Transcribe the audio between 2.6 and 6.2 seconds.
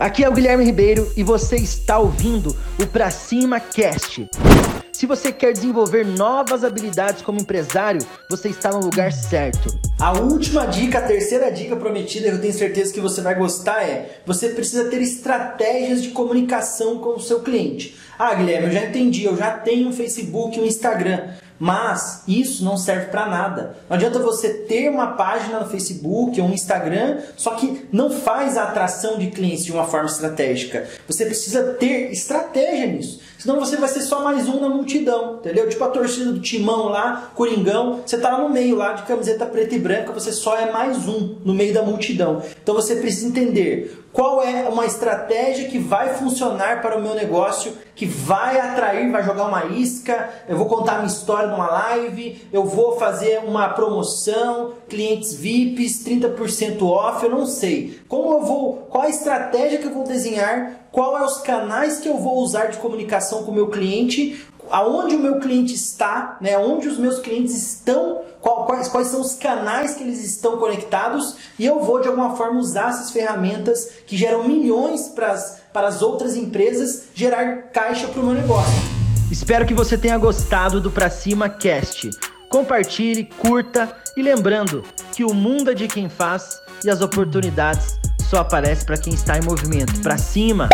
o Pra Cima Cast. Se você quer desenvolver